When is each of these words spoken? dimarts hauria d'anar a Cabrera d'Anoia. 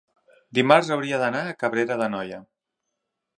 dimarts 0.59 0.89
hauria 0.95 1.19
d'anar 1.25 1.43
a 1.49 1.53
Cabrera 1.65 1.99
d'Anoia. 2.01 2.41